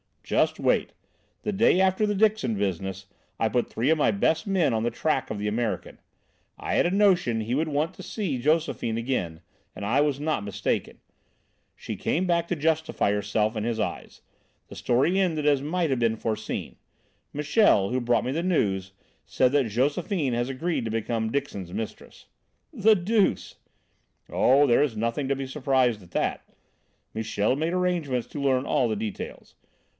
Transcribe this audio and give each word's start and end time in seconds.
"Just 0.23 0.59
wait! 0.61 0.93
The 1.43 1.51
day 1.51 1.81
after 1.81 2.07
the 2.07 2.15
Dixon 2.15 2.55
business, 2.55 3.05
I 3.37 3.49
put 3.49 3.69
three 3.69 3.89
of 3.89 3.97
my 3.97 4.11
best 4.11 4.47
men 4.47 4.73
on 4.73 4.81
the 4.83 4.89
track 4.89 5.29
of 5.29 5.37
the 5.39 5.49
American. 5.49 5.99
I 6.57 6.75
had 6.75 6.85
a 6.85 6.91
notion 6.91 7.41
he 7.41 7.53
would 7.53 7.67
want 7.67 7.93
to 7.95 8.01
see 8.03 8.39
Josephine 8.39 8.97
again, 8.97 9.41
and 9.75 9.85
I 9.85 9.99
was 9.99 10.21
not 10.21 10.45
mistaken. 10.45 10.99
She 11.75 11.97
came 11.97 12.25
back 12.25 12.47
to 12.47 12.55
justify 12.55 13.11
herself 13.11 13.57
in 13.57 13.65
his 13.65 13.77
eyes. 13.79 14.21
The 14.69 14.75
story 14.75 15.19
ended 15.19 15.45
as 15.45 15.61
might 15.61 15.89
have 15.89 15.99
been 15.99 16.15
foreseen. 16.15 16.77
Michel, 17.33 17.89
who 17.89 17.99
brought 17.99 18.23
me 18.23 18.31
the 18.31 18.41
news, 18.41 18.93
said 19.25 19.51
that 19.51 19.65
Josephine 19.67 20.33
had 20.33 20.49
agreed 20.49 20.85
to 20.85 20.91
become 20.91 21.29
Dixon's 21.33 21.73
mistress." 21.73 22.27
"The 22.73 22.95
deuce!" 22.95 23.55
"Oh, 24.31 24.65
there 24.65 24.81
is 24.81 24.95
nothing 24.95 25.27
to 25.27 25.35
be 25.35 25.45
surprised 25.45 26.01
at 26.01 26.11
that. 26.11 26.41
Michel 27.13 27.57
made 27.57 27.73
arrangements 27.73 28.27
to 28.27 28.41
learn 28.41 28.65
all 28.65 28.87
the 28.87 28.95
details. 28.95 29.55